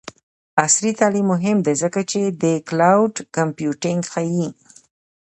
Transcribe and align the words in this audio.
عصري 0.63 0.91
تعلیم 0.99 1.27
مهم 1.33 1.57
دی 1.65 1.73
ځکه 1.83 2.01
چې 2.11 2.21
د 2.43 2.45
کلاؤډ 2.69 3.13
کمپیوټینګ 3.35 3.99
ښيي. 4.11 4.47